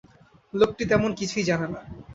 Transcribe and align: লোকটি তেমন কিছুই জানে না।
লোকটি 0.53 0.83
তেমন 0.85 1.11
কিছুই 1.19 1.43
জানে 1.43 1.67
না। 1.73 1.81